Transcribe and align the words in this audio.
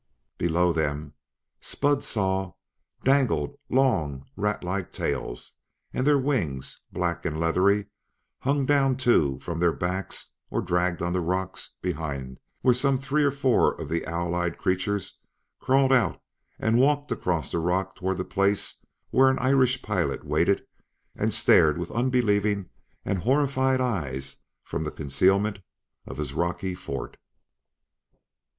Below 0.39 0.73
them, 0.73 1.13
Spud 1.59 2.03
saw, 2.03 2.53
dangled 3.03 3.55
long, 3.69 4.25
rat 4.35 4.63
like 4.63 4.91
tails; 4.91 5.53
and 5.93 6.07
their 6.07 6.17
wings, 6.17 6.79
black 6.91 7.23
and 7.23 7.39
leathery, 7.39 7.85
hung 8.39 8.65
down 8.65 8.97
too 8.97 9.37
from 9.43 9.59
their 9.59 9.71
backs 9.71 10.31
or 10.49 10.63
dragged 10.63 11.03
on 11.03 11.13
the 11.13 11.21
rocks 11.21 11.75
behind 11.83 12.39
where 12.61 12.73
some 12.73 12.97
three 12.97 13.23
or 13.23 13.29
four 13.29 13.79
of 13.79 13.89
the 13.89 14.03
owl 14.07 14.33
eyed 14.33 14.57
creatures 14.57 15.19
crawled 15.59 15.93
out 15.93 16.19
and 16.57 16.79
walked 16.79 17.11
across 17.11 17.51
the 17.51 17.59
rock 17.59 17.93
toward 17.95 18.17
the 18.17 18.25
place 18.25 18.83
where 19.11 19.29
an 19.29 19.37
Irish 19.37 19.83
pilot 19.83 20.25
waited 20.25 20.65
and 21.15 21.31
stared 21.31 21.77
with 21.77 21.91
unbelieving 21.91 22.71
and 23.05 23.19
horrified 23.19 23.79
eyes 23.79 24.37
from 24.63 24.83
the 24.83 24.89
concealment 24.89 25.59
of 26.07 26.17
his 26.17 26.33
rocky 26.33 26.73
fort. 26.73 27.17